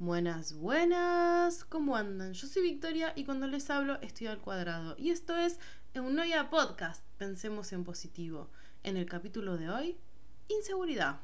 Buenas, 0.00 0.54
buenas, 0.54 1.66
¿cómo 1.66 1.94
andan? 1.94 2.32
Yo 2.32 2.46
soy 2.46 2.62
Victoria 2.62 3.12
y 3.16 3.26
cuando 3.26 3.46
les 3.46 3.68
hablo 3.68 4.00
estoy 4.00 4.28
al 4.28 4.38
cuadrado. 4.38 4.94
Y 4.96 5.10
esto 5.10 5.36
es 5.36 5.58
Eunoia 5.92 6.48
Podcast, 6.48 7.04
Pensemos 7.18 7.70
en 7.74 7.84
Positivo. 7.84 8.48
En 8.82 8.96
el 8.96 9.04
capítulo 9.04 9.58
de 9.58 9.68
hoy, 9.68 9.98
inseguridad. 10.48 11.20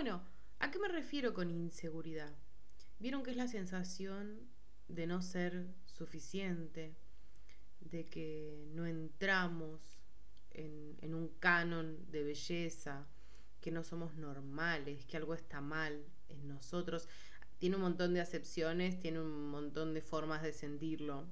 Bueno, 0.00 0.22
¿a 0.60 0.70
qué 0.70 0.78
me 0.78 0.86
refiero 0.86 1.34
con 1.34 1.50
inseguridad? 1.50 2.32
Vieron 3.00 3.24
que 3.24 3.32
es 3.32 3.36
la 3.36 3.48
sensación 3.48 4.38
de 4.86 5.08
no 5.08 5.22
ser 5.22 5.74
suficiente, 5.86 6.94
de 7.80 8.06
que 8.06 8.68
no 8.74 8.86
entramos 8.86 9.98
en, 10.52 10.96
en 11.02 11.16
un 11.16 11.26
canon 11.40 12.08
de 12.12 12.22
belleza, 12.22 13.08
que 13.60 13.72
no 13.72 13.82
somos 13.82 14.14
normales, 14.14 15.04
que 15.04 15.16
algo 15.16 15.34
está 15.34 15.60
mal 15.60 16.04
en 16.28 16.46
nosotros. 16.46 17.08
Tiene 17.58 17.74
un 17.74 17.82
montón 17.82 18.14
de 18.14 18.20
acepciones, 18.20 19.00
tiene 19.00 19.18
un 19.18 19.50
montón 19.50 19.94
de 19.94 20.00
formas 20.00 20.44
de 20.44 20.52
sentirlo. 20.52 21.26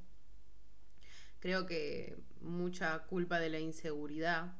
Creo 1.38 1.66
que 1.66 2.18
mucha 2.40 2.98
culpa 3.04 3.38
de 3.38 3.48
la 3.48 3.60
inseguridad 3.60 4.56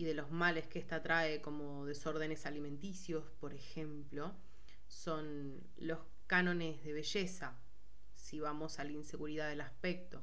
y 0.00 0.04
de 0.04 0.14
los 0.14 0.30
males 0.30 0.66
que 0.66 0.78
esta 0.78 1.02
trae, 1.02 1.42
como 1.42 1.84
desórdenes 1.84 2.46
alimenticios, 2.46 3.24
por 3.38 3.52
ejemplo, 3.52 4.34
son 4.88 5.62
los 5.76 5.98
cánones 6.26 6.82
de 6.82 6.94
belleza, 6.94 7.58
si 8.14 8.40
vamos 8.40 8.78
a 8.78 8.84
la 8.84 8.92
inseguridad 8.92 9.50
del 9.50 9.60
aspecto. 9.60 10.22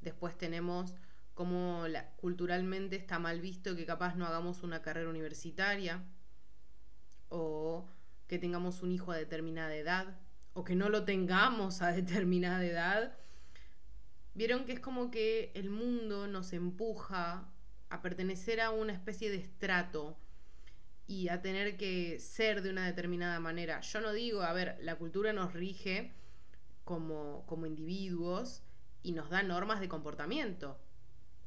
Después 0.00 0.38
tenemos 0.38 0.94
como 1.34 1.88
la, 1.88 2.12
culturalmente 2.12 2.94
está 2.94 3.18
mal 3.18 3.40
visto 3.40 3.74
que 3.74 3.86
capaz 3.86 4.14
no 4.14 4.24
hagamos 4.24 4.62
una 4.62 4.82
carrera 4.82 5.10
universitaria 5.10 6.04
o 7.28 7.88
que 8.28 8.38
tengamos 8.38 8.82
un 8.82 8.92
hijo 8.92 9.10
a 9.10 9.16
determinada 9.16 9.74
edad 9.74 10.16
o 10.52 10.62
que 10.62 10.76
no 10.76 10.90
lo 10.90 11.04
tengamos 11.04 11.82
a 11.82 11.90
determinada 11.92 12.64
edad. 12.64 13.18
Vieron 14.34 14.64
que 14.64 14.74
es 14.74 14.80
como 14.80 15.10
que 15.10 15.50
el 15.56 15.70
mundo 15.70 16.28
nos 16.28 16.52
empuja 16.52 17.48
a 17.90 18.02
pertenecer 18.02 18.60
a 18.60 18.70
una 18.70 18.92
especie 18.92 19.30
de 19.30 19.36
estrato 19.36 20.16
y 21.06 21.28
a 21.28 21.42
tener 21.42 21.76
que 21.76 22.20
ser 22.20 22.62
de 22.62 22.70
una 22.70 22.86
determinada 22.86 23.40
manera. 23.40 23.80
Yo 23.80 24.00
no 24.00 24.12
digo, 24.12 24.42
a 24.42 24.52
ver, 24.52 24.78
la 24.80 24.96
cultura 24.96 25.32
nos 25.32 25.52
rige 25.52 26.12
como, 26.84 27.44
como 27.46 27.66
individuos 27.66 28.62
y 29.02 29.12
nos 29.12 29.28
da 29.28 29.42
normas 29.42 29.80
de 29.80 29.88
comportamiento. 29.88 30.78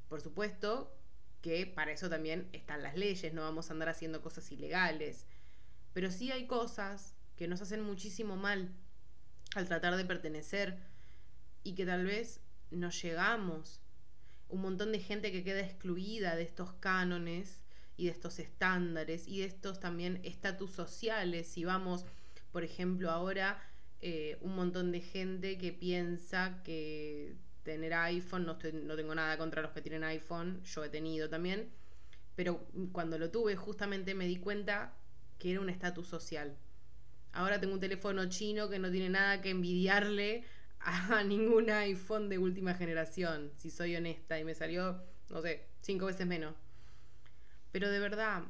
Por 0.09 0.21
supuesto 0.21 0.93
que 1.41 1.65
para 1.65 1.91
eso 1.93 2.09
también 2.09 2.49
están 2.51 2.83
las 2.83 2.95
leyes, 2.95 3.33
no 3.33 3.41
vamos 3.41 3.69
a 3.69 3.73
andar 3.73 3.89
haciendo 3.89 4.21
cosas 4.21 4.51
ilegales. 4.51 5.27
Pero 5.93 6.11
sí 6.11 6.31
hay 6.31 6.45
cosas 6.45 7.15
que 7.37 7.47
nos 7.47 7.61
hacen 7.61 7.81
muchísimo 7.81 8.35
mal 8.35 8.69
al 9.55 9.67
tratar 9.67 9.95
de 9.95 10.05
pertenecer 10.05 10.77
y 11.63 11.75
que 11.75 11.85
tal 11.85 12.05
vez 12.05 12.41
no 12.71 12.89
llegamos 12.89 13.82
un 14.49 14.61
montón 14.61 14.91
de 14.91 14.99
gente 14.99 15.31
que 15.31 15.43
queda 15.43 15.61
excluida 15.61 16.35
de 16.35 16.43
estos 16.43 16.73
cánones 16.73 17.61
y 17.97 18.05
de 18.05 18.11
estos 18.11 18.39
estándares 18.39 19.27
y 19.27 19.39
de 19.39 19.45
estos 19.45 19.79
también 19.79 20.19
estatus 20.23 20.71
sociales. 20.71 21.47
Si 21.47 21.63
vamos, 21.63 22.05
por 22.51 22.63
ejemplo, 22.63 23.11
ahora 23.11 23.61
eh, 24.01 24.37
un 24.41 24.55
montón 24.55 24.91
de 24.91 25.01
gente 25.01 25.57
que 25.57 25.71
piensa 25.71 26.61
que 26.63 27.35
tener 27.63 27.93
iPhone, 27.93 28.45
no, 28.45 28.57
no 28.83 28.95
tengo 28.95 29.15
nada 29.15 29.37
contra 29.37 29.61
los 29.61 29.71
que 29.71 29.81
tienen 29.81 30.03
iPhone, 30.03 30.61
yo 30.63 30.83
he 30.83 30.89
tenido 30.89 31.29
también, 31.29 31.69
pero 32.35 32.67
cuando 32.91 33.17
lo 33.17 33.29
tuve 33.29 33.55
justamente 33.55 34.15
me 34.15 34.27
di 34.27 34.37
cuenta 34.37 34.93
que 35.39 35.51
era 35.51 35.61
un 35.61 35.69
estatus 35.69 36.07
social. 36.07 36.57
Ahora 37.31 37.59
tengo 37.59 37.73
un 37.73 37.79
teléfono 37.79 38.27
chino 38.29 38.69
que 38.69 38.79
no 38.79 38.91
tiene 38.91 39.09
nada 39.09 39.41
que 39.41 39.49
envidiarle 39.49 40.43
a 40.83 41.23
ningún 41.23 41.69
iPhone 41.69 42.29
de 42.29 42.37
última 42.37 42.73
generación, 42.73 43.51
si 43.57 43.69
soy 43.69 43.95
honesta, 43.95 44.39
y 44.39 44.43
me 44.43 44.55
salió, 44.55 45.01
no 45.29 45.41
sé, 45.41 45.67
cinco 45.81 46.05
veces 46.05 46.27
menos. 46.27 46.55
Pero 47.71 47.89
de 47.89 47.99
verdad, 47.99 48.43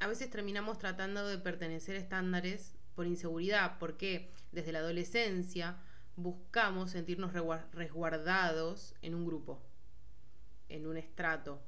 a 0.00 0.06
veces 0.06 0.30
terminamos 0.30 0.78
tratando 0.78 1.26
de 1.26 1.38
pertenecer 1.38 1.96
a 1.96 2.00
estándares 2.00 2.74
por 2.94 3.06
inseguridad, 3.06 3.78
porque 3.78 4.30
desde 4.52 4.72
la 4.72 4.80
adolescencia 4.80 5.76
buscamos 6.16 6.90
sentirnos 6.90 7.32
resguardados 7.72 8.94
en 9.02 9.14
un 9.14 9.26
grupo, 9.26 9.62
en 10.68 10.86
un 10.86 10.96
estrato. 10.96 11.60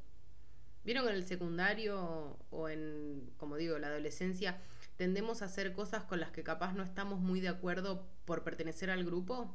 ¿Vieron 0.85 1.05
que 1.05 1.11
en 1.11 1.17
el 1.17 1.27
secundario 1.27 2.39
o 2.51 2.69
en, 2.69 3.33
como 3.37 3.57
digo, 3.57 3.79
la 3.79 3.89
adolescencia, 3.89 4.61
tendemos 4.97 5.43
a 5.43 5.47
hacer 5.47 5.73
cosas 5.73 6.05
con 6.05 6.21
las 6.21 6.31
que 6.31 6.45
capaz 6.45 6.75
no 6.75 6.85
estamos 6.85 7.21
muy 7.21 7.41
de 7.41 7.49
acuerdo 7.49 8.07
por 8.25 8.45
pertenecer 8.45 8.91
al 8.91 9.05
grupo? 9.05 9.55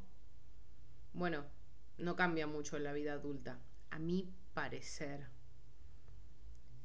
Bueno, 1.12 1.44
no 1.98 2.16
cambia 2.16 2.46
mucho 2.46 2.76
en 2.76 2.84
la 2.84 2.92
vida 2.92 3.12
adulta, 3.12 3.58
a 3.90 3.98
mi 3.98 4.32
parecer. 4.54 5.28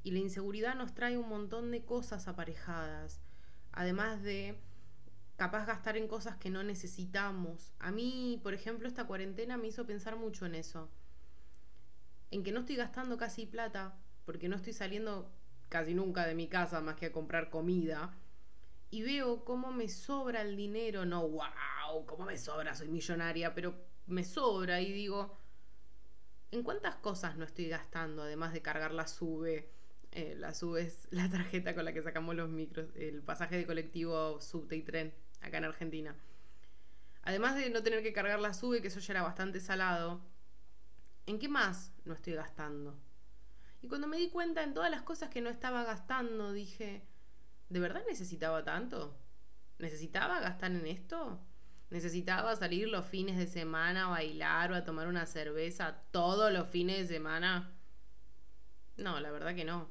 Y 0.03 0.11
la 0.11 0.19
inseguridad 0.19 0.75
nos 0.75 0.93
trae 0.93 1.17
un 1.17 1.29
montón 1.29 1.71
de 1.71 1.83
cosas 1.83 2.27
aparejadas, 2.27 3.21
además 3.71 4.21
de 4.23 4.59
capaz 5.37 5.65
gastar 5.65 5.97
en 5.97 6.07
cosas 6.07 6.37
que 6.37 6.49
no 6.49 6.63
necesitamos. 6.63 7.73
A 7.79 7.91
mí, 7.91 8.39
por 8.43 8.53
ejemplo, 8.53 8.87
esta 8.87 9.05
cuarentena 9.05 9.57
me 9.57 9.67
hizo 9.67 9.85
pensar 9.85 10.17
mucho 10.17 10.45
en 10.45 10.55
eso. 10.55 10.89
En 12.31 12.43
que 12.43 12.51
no 12.51 12.61
estoy 12.61 12.75
gastando 12.75 13.17
casi 13.17 13.45
plata, 13.45 13.97
porque 14.25 14.49
no 14.49 14.55
estoy 14.55 14.73
saliendo 14.73 15.31
casi 15.69 15.93
nunca 15.93 16.25
de 16.25 16.35
mi 16.35 16.47
casa 16.47 16.81
más 16.81 16.95
que 16.95 17.07
a 17.07 17.11
comprar 17.11 17.49
comida. 17.49 18.17
Y 18.89 19.03
veo 19.03 19.45
cómo 19.45 19.71
me 19.71 19.89
sobra 19.89 20.41
el 20.41 20.55
dinero, 20.55 21.05
no, 21.05 21.27
wow, 21.27 22.05
cómo 22.05 22.25
me 22.25 22.37
sobra, 22.37 22.73
soy 22.73 22.87
millonaria, 22.87 23.53
pero 23.53 23.75
me 24.07 24.23
sobra 24.23 24.81
y 24.81 24.91
digo, 24.91 25.37
¿en 26.51 26.63
cuántas 26.63 26.95
cosas 26.95 27.37
no 27.37 27.45
estoy 27.45 27.67
gastando 27.67 28.23
además 28.23 28.53
de 28.53 28.61
cargar 28.61 28.91
la 28.93 29.07
SUBE? 29.07 29.69
Eh, 30.11 30.35
la 30.37 30.53
SUBE 30.53 30.83
es 30.83 31.07
la 31.11 31.29
tarjeta 31.29 31.75
con 31.75 31.85
la 31.85 31.93
que 31.93 32.01
sacamos 32.01 32.35
los 32.35 32.49
micros, 32.49 32.87
el 32.95 33.21
pasaje 33.21 33.57
de 33.57 33.65
colectivo, 33.65 34.41
subte 34.41 34.75
y 34.75 34.81
tren 34.81 35.13
acá 35.41 35.57
en 35.57 35.65
Argentina. 35.65 36.15
Además 37.23 37.55
de 37.55 37.69
no 37.69 37.83
tener 37.83 38.01
que 38.01 38.13
cargar 38.13 38.39
la 38.39 38.53
SUBE, 38.53 38.81
que 38.81 38.87
eso 38.87 39.01
ya 39.01 39.13
era 39.13 39.23
bastante 39.23 39.59
salado, 39.59 40.21
¿en 41.25 41.39
qué 41.39 41.49
más 41.49 41.93
no 42.05 42.13
estoy 42.13 42.33
gastando? 42.33 42.97
Y 43.81 43.89
cuando 43.89 44.07
me 44.07 44.17
di 44.17 44.29
cuenta 44.29 44.63
en 44.63 44.73
todas 44.73 44.89
las 44.89 45.01
cosas 45.01 45.29
que 45.29 45.41
no 45.41 45.49
estaba 45.49 45.83
gastando, 45.83 46.53
dije, 46.53 47.05
¿de 47.69 47.79
verdad 47.79 48.03
necesitaba 48.07 48.63
tanto? 48.63 49.19
¿Necesitaba 49.77 50.39
gastar 50.39 50.71
en 50.71 50.87
esto? 50.87 51.39
Necesitaba 51.89 52.55
salir 52.55 52.87
los 52.89 53.05
fines 53.05 53.37
de 53.37 53.47
semana 53.47 54.05
a 54.05 54.09
bailar 54.09 54.71
o 54.71 54.75
a 54.75 54.83
tomar 54.83 55.07
una 55.07 55.25
cerveza 55.25 56.01
todos 56.11 56.51
los 56.51 56.67
fines 56.69 56.97
de 56.97 57.15
semana. 57.15 57.71
No, 58.97 59.19
la 59.19 59.31
verdad 59.31 59.55
que 59.55 59.65
no. 59.65 59.89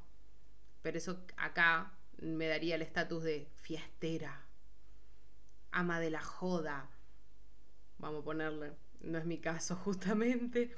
Pero 0.83 0.99
eso 0.99 1.25
acá 1.37 1.93
me 2.19 2.47
daría 2.47 2.75
el 2.75 2.83
estatus 2.83 3.23
de 3.23 3.49
fiestera, 3.57 4.47
ama 5.71 6.01
de 6.01 6.11
la 6.11 6.23
joda. 6.23 6.91
Vamos 7.99 8.23
a 8.23 8.25
ponerle. 8.25 8.73
No 9.01 9.19
es 9.19 9.25
mi 9.25 9.39
caso 9.39 9.77
justamente. 9.85 10.75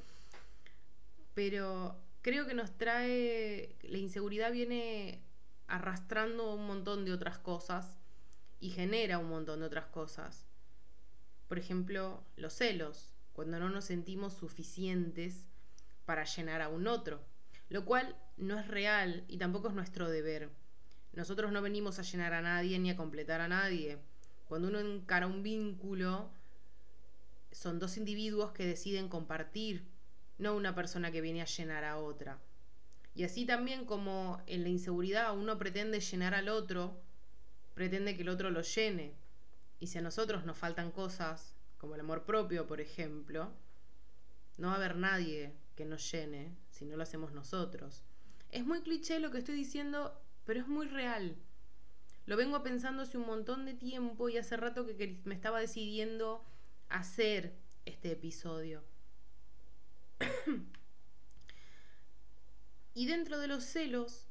Pero 1.34 1.96
creo 2.22 2.46
que 2.46 2.54
nos 2.54 2.76
trae, 2.76 3.76
la 3.82 3.98
inseguridad 3.98 4.52
viene 4.52 5.22
arrastrando 5.66 6.54
un 6.54 6.66
montón 6.66 7.04
de 7.04 7.12
otras 7.12 7.38
cosas 7.38 7.98
y 8.60 8.70
genera 8.70 9.18
un 9.18 9.28
montón 9.28 9.60
de 9.60 9.66
otras 9.66 9.86
cosas. 9.86 10.47
Por 11.48 11.58
ejemplo, 11.58 12.22
los 12.36 12.52
celos, 12.52 13.14
cuando 13.32 13.58
no 13.58 13.70
nos 13.70 13.86
sentimos 13.86 14.34
suficientes 14.34 15.46
para 16.04 16.24
llenar 16.24 16.60
a 16.60 16.68
un 16.68 16.86
otro, 16.86 17.20
lo 17.68 17.84
cual 17.84 18.16
no 18.36 18.58
es 18.58 18.68
real 18.68 19.24
y 19.28 19.38
tampoco 19.38 19.68
es 19.68 19.74
nuestro 19.74 20.08
deber. 20.08 20.50
Nosotros 21.12 21.50
no 21.50 21.62
venimos 21.62 21.98
a 21.98 22.02
llenar 22.02 22.34
a 22.34 22.42
nadie 22.42 22.78
ni 22.78 22.90
a 22.90 22.96
completar 22.96 23.40
a 23.40 23.48
nadie. 23.48 23.98
Cuando 24.46 24.68
uno 24.68 24.78
encara 24.78 25.26
un 25.26 25.42
vínculo, 25.42 26.30
son 27.50 27.78
dos 27.78 27.96
individuos 27.96 28.52
que 28.52 28.66
deciden 28.66 29.08
compartir, 29.08 29.84
no 30.38 30.54
una 30.54 30.74
persona 30.74 31.10
que 31.10 31.20
viene 31.20 31.42
a 31.42 31.46
llenar 31.46 31.84
a 31.84 31.98
otra. 31.98 32.38
Y 33.14 33.24
así 33.24 33.46
también 33.46 33.84
como 33.84 34.40
en 34.46 34.62
la 34.62 34.68
inseguridad 34.68 35.36
uno 35.36 35.58
pretende 35.58 36.00
llenar 36.00 36.34
al 36.34 36.48
otro, 36.48 37.00
pretende 37.74 38.14
que 38.16 38.22
el 38.22 38.28
otro 38.28 38.50
lo 38.50 38.62
llene. 38.62 39.14
Y 39.80 39.86
si 39.86 39.98
a 39.98 40.02
nosotros 40.02 40.44
nos 40.44 40.58
faltan 40.58 40.90
cosas, 40.90 41.54
como 41.78 41.94
el 41.94 42.00
amor 42.00 42.24
propio, 42.24 42.66
por 42.66 42.80
ejemplo, 42.80 43.52
no 44.56 44.68
va 44.68 44.74
a 44.74 44.76
haber 44.76 44.96
nadie 44.96 45.54
que 45.76 45.84
nos 45.84 46.10
llene 46.10 46.56
si 46.70 46.84
no 46.84 46.96
lo 46.96 47.04
hacemos 47.04 47.32
nosotros. 47.32 48.02
Es 48.50 48.66
muy 48.66 48.80
cliché 48.82 49.20
lo 49.20 49.30
que 49.30 49.38
estoy 49.38 49.54
diciendo, 49.54 50.20
pero 50.44 50.60
es 50.60 50.66
muy 50.66 50.88
real. 50.88 51.36
Lo 52.26 52.36
vengo 52.36 52.62
pensando 52.62 53.02
hace 53.02 53.16
un 53.16 53.26
montón 53.26 53.64
de 53.64 53.74
tiempo 53.74 54.28
y 54.28 54.36
hace 54.36 54.56
rato 54.56 54.84
que 54.84 55.20
me 55.24 55.34
estaba 55.34 55.60
decidiendo 55.60 56.44
hacer 56.88 57.56
este 57.86 58.12
episodio. 58.12 58.82
y 62.94 63.06
dentro 63.06 63.38
de 63.38 63.46
los 63.46 63.64
celos 63.64 64.28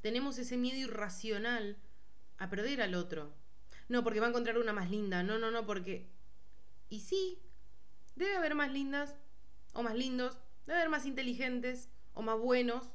tenemos 0.00 0.38
ese 0.38 0.56
miedo 0.56 0.78
irracional 0.78 1.76
a 2.38 2.50
perder 2.50 2.82
al 2.82 2.94
otro. 2.94 3.32
No, 3.88 4.04
porque 4.04 4.20
va 4.20 4.26
a 4.26 4.30
encontrar 4.30 4.58
una 4.58 4.72
más 4.72 4.90
linda. 4.90 5.22
No, 5.22 5.38
no, 5.38 5.50
no, 5.50 5.66
porque... 5.66 6.08
Y 6.90 7.00
sí, 7.00 7.42
debe 8.16 8.36
haber 8.36 8.54
más 8.54 8.72
lindas 8.72 9.16
o 9.72 9.82
más 9.82 9.94
lindos, 9.94 10.40
debe 10.66 10.78
haber 10.78 10.90
más 10.90 11.06
inteligentes 11.06 11.90
o 12.14 12.22
más 12.22 12.38
buenos 12.38 12.94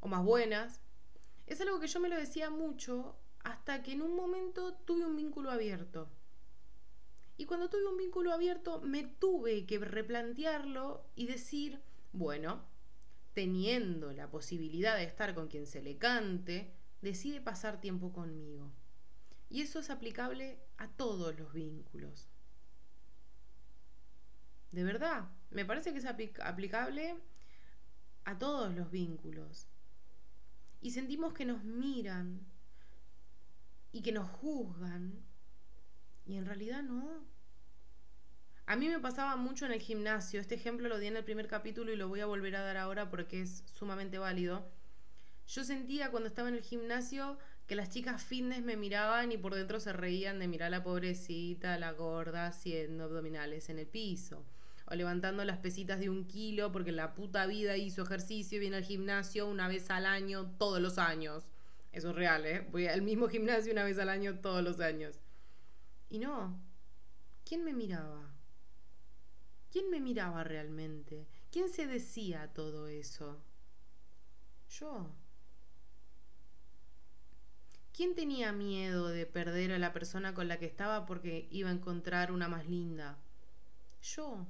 o 0.00 0.08
más 0.08 0.24
buenas. 0.24 0.80
Es 1.46 1.60
algo 1.60 1.80
que 1.80 1.86
yo 1.86 2.00
me 2.00 2.08
lo 2.08 2.16
decía 2.16 2.50
mucho 2.50 3.16
hasta 3.42 3.82
que 3.82 3.92
en 3.92 4.02
un 4.02 4.14
momento 4.14 4.74
tuve 4.84 5.06
un 5.06 5.16
vínculo 5.16 5.50
abierto. 5.50 6.10
Y 7.36 7.46
cuando 7.46 7.70
tuve 7.70 7.86
un 7.86 7.96
vínculo 7.96 8.32
abierto 8.32 8.80
me 8.82 9.04
tuve 9.04 9.64
que 9.64 9.78
replantearlo 9.78 11.06
y 11.16 11.26
decir, 11.26 11.80
bueno, 12.12 12.62
teniendo 13.32 14.12
la 14.12 14.30
posibilidad 14.30 14.96
de 14.96 15.04
estar 15.04 15.34
con 15.34 15.48
quien 15.48 15.66
se 15.66 15.82
le 15.82 15.96
cante, 15.96 16.74
decide 17.00 17.40
pasar 17.40 17.80
tiempo 17.80 18.12
conmigo. 18.12 18.70
Y 19.50 19.62
eso 19.62 19.80
es 19.80 19.90
aplicable 19.90 20.58
a 20.78 20.88
todos 20.88 21.36
los 21.36 21.52
vínculos. 21.52 22.30
De 24.70 24.84
verdad, 24.84 25.28
me 25.50 25.64
parece 25.64 25.92
que 25.92 25.98
es 25.98 26.06
aplicable 26.06 27.16
a 28.24 28.38
todos 28.38 28.72
los 28.72 28.90
vínculos. 28.92 29.66
Y 30.80 30.92
sentimos 30.92 31.34
que 31.34 31.44
nos 31.44 31.64
miran 31.64 32.46
y 33.90 34.02
que 34.02 34.12
nos 34.12 34.30
juzgan. 34.30 35.20
Y 36.24 36.36
en 36.36 36.46
realidad 36.46 36.84
no. 36.84 37.24
A 38.66 38.76
mí 38.76 38.88
me 38.88 39.00
pasaba 39.00 39.34
mucho 39.34 39.66
en 39.66 39.72
el 39.72 39.80
gimnasio. 39.80 40.40
Este 40.40 40.54
ejemplo 40.54 40.88
lo 40.88 40.98
di 40.98 41.08
en 41.08 41.16
el 41.16 41.24
primer 41.24 41.48
capítulo 41.48 41.92
y 41.92 41.96
lo 41.96 42.08
voy 42.08 42.20
a 42.20 42.26
volver 42.26 42.54
a 42.54 42.62
dar 42.62 42.76
ahora 42.76 43.10
porque 43.10 43.42
es 43.42 43.64
sumamente 43.66 44.18
válido. 44.18 44.70
Yo 45.48 45.64
sentía 45.64 46.12
cuando 46.12 46.28
estaba 46.28 46.48
en 46.48 46.54
el 46.54 46.62
gimnasio 46.62 47.36
que 47.70 47.76
las 47.76 47.88
chicas 47.88 48.24
fitness 48.24 48.64
me 48.64 48.76
miraban 48.76 49.30
y 49.30 49.38
por 49.38 49.54
dentro 49.54 49.78
se 49.78 49.92
reían 49.92 50.40
de 50.40 50.48
mirar 50.48 50.66
a 50.66 50.78
la 50.78 50.82
pobrecita, 50.82 51.78
la 51.78 51.92
gorda, 51.92 52.48
haciendo 52.48 53.04
abdominales 53.04 53.68
en 53.68 53.78
el 53.78 53.86
piso. 53.86 54.44
O 54.86 54.96
levantando 54.96 55.44
las 55.44 55.58
pesitas 55.58 56.00
de 56.00 56.10
un 56.10 56.26
kilo 56.26 56.72
porque 56.72 56.90
la 56.90 57.14
puta 57.14 57.46
vida 57.46 57.76
hizo 57.76 58.02
ejercicio 58.02 58.56
y 58.56 58.60
viene 58.62 58.78
al 58.78 58.82
gimnasio 58.82 59.46
una 59.46 59.68
vez 59.68 59.88
al 59.88 60.04
año, 60.04 60.50
todos 60.58 60.80
los 60.80 60.98
años. 60.98 61.44
Eso 61.92 62.10
es 62.10 62.16
real, 62.16 62.44
¿eh? 62.44 62.66
Voy 62.72 62.88
al 62.88 63.02
mismo 63.02 63.28
gimnasio 63.34 63.72
una 63.72 63.84
vez 63.84 64.00
al 64.00 64.08
año, 64.08 64.40
todos 64.40 64.64
los 64.64 64.80
años. 64.80 65.20
Y 66.08 66.18
no. 66.18 66.60
¿Quién 67.44 67.62
me 67.62 67.72
miraba? 67.72 68.34
¿Quién 69.70 69.90
me 69.90 70.00
miraba 70.00 70.42
realmente? 70.42 71.28
¿Quién 71.52 71.68
se 71.68 71.86
decía 71.86 72.52
todo 72.52 72.88
eso? 72.88 73.40
Yo. 74.70 75.14
¿Quién 78.00 78.14
tenía 78.14 78.50
miedo 78.50 79.08
de 79.08 79.26
perder 79.26 79.72
a 79.72 79.78
la 79.78 79.92
persona 79.92 80.32
con 80.32 80.48
la 80.48 80.58
que 80.58 80.64
estaba 80.64 81.04
porque 81.04 81.46
iba 81.50 81.68
a 81.68 81.74
encontrar 81.74 82.32
una 82.32 82.48
más 82.48 82.66
linda? 82.66 83.18
Yo. 84.00 84.46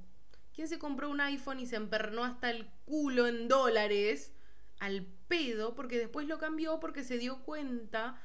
¿Quién 0.55 0.69
se 0.69 0.79
compró 0.79 1.09
un 1.09 1.19
iPhone 1.19 1.59
y 1.59 1.65
se 1.65 1.75
empernó 1.75 2.23
hasta 2.23 2.49
el 2.49 2.65
culo 2.85 3.27
en 3.27 3.49
dólares 3.49 4.31
al 4.79 5.05
pedo 5.27 5.75
porque 5.75 5.99
después 5.99 6.29
lo 6.29 6.39
cambió 6.39 6.79
porque 6.79 7.03
se 7.03 7.17
dio 7.17 7.43
cuenta 7.43 8.21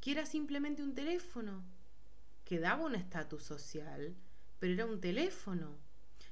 que 0.00 0.12
era 0.12 0.24
simplemente 0.24 0.82
un 0.82 0.94
teléfono? 0.94 1.62
Que 2.46 2.58
daba 2.58 2.86
un 2.86 2.94
estatus 2.94 3.42
social, 3.42 4.16
pero 4.58 4.72
era 4.72 4.86
un 4.86 5.02
teléfono. 5.02 5.76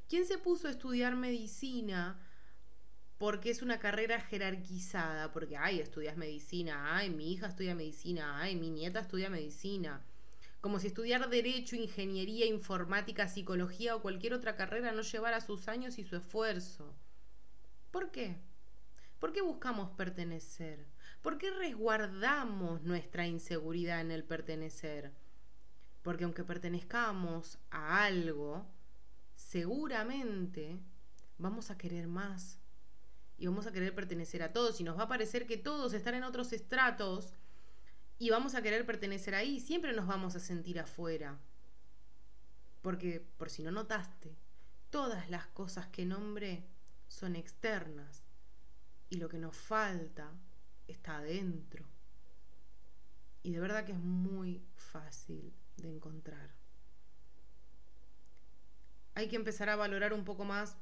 ¿Quién 0.09 0.25
se 0.25 0.39
puso 0.39 0.69
a 0.69 0.71
estudiar 0.71 1.15
medicina 1.15 2.19
porque 3.25 3.49
es 3.49 3.63
una 3.63 3.79
carrera 3.79 4.21
jerarquizada, 4.21 5.33
porque, 5.33 5.57
ay, 5.57 5.81
estudias 5.81 6.15
medicina, 6.15 6.95
ay, 6.95 7.09
mi 7.09 7.33
hija 7.33 7.47
estudia 7.47 7.75
medicina, 7.75 8.39
ay, 8.39 8.55
mi 8.55 8.69
nieta 8.69 9.01
estudia 9.01 9.31
medicina. 9.31 10.05
Como 10.61 10.79
si 10.79 10.89
estudiar 10.89 11.31
derecho, 11.31 11.75
ingeniería, 11.75 12.45
informática, 12.45 13.27
psicología 13.27 13.97
o 13.97 14.03
cualquier 14.03 14.35
otra 14.35 14.57
carrera 14.57 14.93
no 14.93 15.01
llevara 15.01 15.41
sus 15.41 15.69
años 15.69 15.99
y 15.99 16.05
su 16.05 16.17
esfuerzo. 16.17 16.95
¿Por 17.91 18.11
qué? 18.11 18.37
¿Por 19.21 19.33
qué 19.33 19.41
buscamos 19.41 19.89
pertenecer? 19.93 20.85
¿Por 21.23 21.39
qué 21.39 21.51
resguardamos 21.51 22.83
nuestra 22.83 23.27
inseguridad 23.27 24.03
en 24.03 24.11
el 24.11 24.25
pertenecer? 24.25 25.13
Porque 26.03 26.25
aunque 26.25 26.45
pertenezcamos 26.45 27.59
a 27.71 28.05
algo, 28.05 28.67
seguramente 29.35 30.79
vamos 31.39 31.71
a 31.71 31.79
querer 31.79 32.07
más, 32.07 32.61
y 33.37 33.47
vamos 33.47 33.67
a 33.67 33.73
querer 33.73 33.95
pertenecer 33.95 34.43
a 34.43 34.53
todos 34.53 34.81
y 34.81 34.85
nos 34.85 34.99
va 34.99 35.05
a 35.05 35.09
parecer 35.09 35.47
que 35.47 35.57
todos 35.57 35.93
están 35.93 36.15
en 36.15 36.25
otros 36.25 36.53
estratos 36.53 37.33
y 38.19 38.31
vamos 38.31 38.55
a 38.55 38.63
querer 38.63 38.87
pertenecer 38.87 39.35
ahí, 39.35 39.61
siempre 39.61 39.93
nos 39.93 40.07
vamos 40.07 40.37
a 40.37 40.41
sentir 40.41 40.79
afuera. 40.79 41.39
Porque, 42.81 43.27
por 43.37 43.51
si 43.51 43.63
no 43.63 43.71
notaste, 43.71 44.37
todas 44.91 45.31
las 45.31 45.47
cosas 45.49 45.89
que 45.89 46.05
nombré 46.05 46.65
son 47.09 47.35
externas 47.35 48.23
y 49.11 49.17
lo 49.17 49.29
que 49.29 49.39
nos 49.39 49.57
falta 49.57 50.31
está 50.87 51.17
adentro. 51.17 51.85
Y 53.43 53.53
de 53.53 53.61
verdad 53.61 53.85
que 53.85 53.93
es 53.93 53.99
muy 53.99 54.65
fácil 54.75 55.53
de 55.77 55.89
encontrar. 55.89 56.55
Hay 59.15 59.29
que 59.29 59.37
empezar 59.37 59.69
a 59.69 59.77
valorar 59.77 60.13
un 60.13 60.25
poco 60.25 60.45
más 60.45 60.77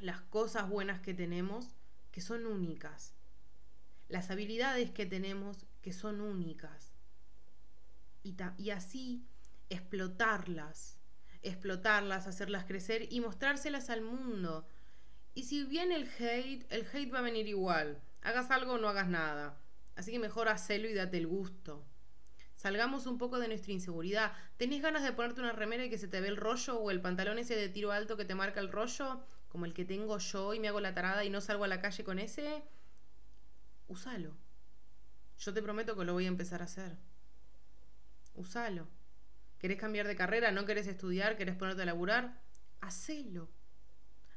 las 0.00 0.20
cosas 0.22 0.68
buenas 0.68 1.00
que 1.00 1.14
tenemos, 1.14 1.76
que 2.10 2.20
son 2.20 2.46
únicas, 2.46 3.14
las 4.08 4.30
habilidades 4.30 4.90
que 4.90 5.06
tenemos, 5.06 5.66
que 5.82 5.92
son 5.92 6.20
únicas, 6.20 6.92
y, 8.22 8.70
así 8.70 9.24
explotarlas, 9.70 10.98
explotarlas, 11.42 12.26
hacerlas 12.26 12.64
crecer 12.64 13.06
y 13.10 13.20
mostrárselas 13.20 13.88
al 13.88 14.02
mundo. 14.02 14.66
Y 15.34 15.44
si 15.44 15.64
viene 15.64 15.96
el 15.96 16.10
hate, 16.18 16.66
el 16.70 16.86
hate 16.92 17.14
va 17.14 17.20
a 17.20 17.22
venir 17.22 17.46
igual. 17.46 18.02
Hagas 18.20 18.50
algo 18.50 18.74
o 18.74 18.78
no 18.78 18.88
hagas 18.88 19.08
nada. 19.08 19.58
Así 19.94 20.10
que 20.10 20.18
mejor 20.18 20.48
hacelo 20.48 20.88
y 20.88 20.94
date 20.94 21.16
el 21.16 21.26
gusto. 21.26 21.86
Salgamos 22.56 23.06
un 23.06 23.16
poco 23.16 23.38
de 23.38 23.48
nuestra 23.48 23.72
inseguridad. 23.72 24.32
¿Tenés 24.58 24.82
ganas 24.82 25.02
de 25.02 25.12
ponerte 25.12 25.40
una 25.40 25.52
remera 25.52 25.84
y 25.86 25.90
que 25.90 25.96
se 25.96 26.08
te 26.08 26.20
ve 26.20 26.28
el 26.28 26.36
rollo 26.36 26.78
o 26.78 26.90
el 26.90 27.00
pantalón 27.00 27.38
ese 27.38 27.56
de 27.56 27.70
tiro 27.70 27.90
alto 27.90 28.18
que 28.18 28.26
te 28.26 28.34
marca 28.34 28.60
el 28.60 28.70
rollo? 28.70 29.24
Como 29.50 29.66
el 29.66 29.74
que 29.74 29.84
tengo 29.84 30.16
yo 30.16 30.54
y 30.54 30.60
me 30.60 30.68
hago 30.68 30.80
la 30.80 30.94
tarada 30.94 31.24
y 31.24 31.30
no 31.30 31.40
salgo 31.40 31.64
a 31.64 31.68
la 31.68 31.80
calle 31.80 32.04
con 32.04 32.18
ese, 32.18 32.62
usalo. 33.88 34.32
Yo 35.38 35.52
te 35.52 35.60
prometo 35.60 35.96
que 35.96 36.04
lo 36.04 36.12
voy 36.12 36.24
a 36.24 36.28
empezar 36.28 36.62
a 36.62 36.66
hacer. 36.66 36.96
Usalo. 38.34 38.86
¿Querés 39.58 39.78
cambiar 39.78 40.06
de 40.06 40.16
carrera? 40.16 40.52
¿No 40.52 40.64
querés 40.64 40.86
estudiar? 40.86 41.36
¿Querés 41.36 41.56
ponerte 41.56 41.82
a 41.82 41.86
laburar? 41.86 42.40
Hacelo. 42.80 43.50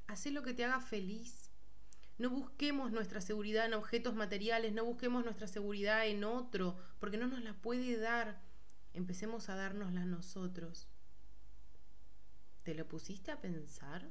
Hacé 0.08 0.32
lo 0.32 0.42
que 0.42 0.54
te 0.54 0.66
haga 0.66 0.80
feliz. 0.80 1.52
No 2.18 2.30
busquemos 2.30 2.92
nuestra 2.92 3.22
seguridad 3.22 3.66
en 3.66 3.76
objetos 3.76 4.16
materiales, 4.16 4.74
no 4.74 4.84
busquemos 4.84 5.24
nuestra 5.24 5.48
seguridad 5.48 6.08
en 6.08 6.24
otro, 6.24 6.78
porque 7.00 7.18
no 7.18 7.28
nos 7.28 7.42
la 7.42 7.54
puede 7.54 7.98
dar. 7.98 8.42
Empecemos 8.94 9.50
a 9.50 9.56
dárnosla 9.56 10.06
nosotros. 10.06 10.88
¿Te 12.64 12.74
lo 12.74 12.88
pusiste 12.88 13.32
a 13.32 13.42
pensar? 13.42 14.10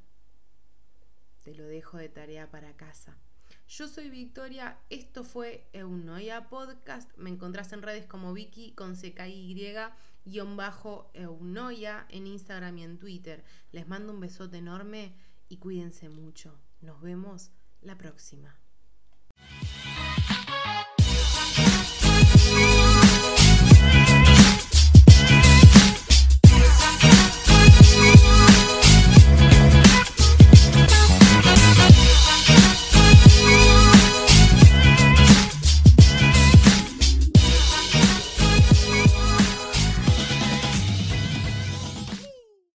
Te 1.43 1.55
lo 1.55 1.65
dejo 1.65 1.97
de 1.97 2.09
tarea 2.09 2.51
para 2.51 2.77
casa. 2.77 3.17
Yo 3.69 3.89
soy 3.89 4.11
Victoria, 4.11 4.79
esto 4.91 5.25
fue 5.25 5.69
Eunoia 5.73 6.49
Podcast. 6.49 7.11
Me 7.17 7.31
encontrás 7.31 7.73
en 7.73 7.83
redes 7.83 8.07
como 8.07 8.33
Vicky 8.33 8.73
con 8.73 8.95
CKY 8.95 9.73
guion 10.25 10.57
bajo 10.57 11.11
Eunoia 11.15 12.07
en 12.09 12.27
Instagram 12.27 12.79
y 12.79 12.85
en 12.85 12.99
Twitter. 12.99 13.45
Les 13.73 13.89
mando 13.89 14.13
un 14.13 14.21
besote 14.21 14.59
enorme 14.59 15.17
y 15.49 15.57
cuídense 15.57 16.09
mucho. 16.09 16.61
Nos 16.81 17.01
vemos 17.01 17.51
la 17.81 17.97
próxima. 17.99 18.59